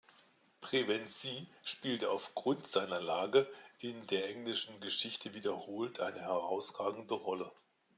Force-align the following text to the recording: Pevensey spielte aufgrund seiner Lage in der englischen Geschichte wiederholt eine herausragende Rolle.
Pevensey 0.61 1.45
spielte 1.61 2.09
aufgrund 2.09 2.65
seiner 2.65 2.99
Lage 2.99 3.47
in 3.81 4.07
der 4.07 4.29
englischen 4.31 4.79
Geschichte 4.79 5.35
wiederholt 5.35 5.99
eine 5.99 6.21
herausragende 6.21 7.13
Rolle. 7.13 7.51